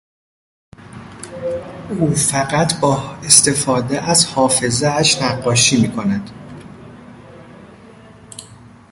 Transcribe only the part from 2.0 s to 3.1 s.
فقط با